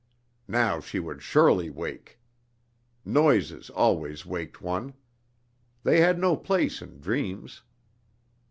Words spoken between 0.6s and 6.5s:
she would surely wake! Noises always waked one. They had no